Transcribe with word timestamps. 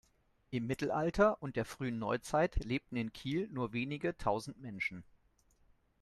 Im 0.49 0.65
Mittelalter 0.65 1.39
und 1.43 1.55
der 1.55 1.63
frühen 1.63 1.99
Neuzeit 1.99 2.55
lebten 2.65 2.95
in 2.95 3.13
Kiel 3.13 3.47
nur 3.51 3.71
wenige 3.71 4.17
tausend 4.17 4.59
Menschen. 4.59 5.03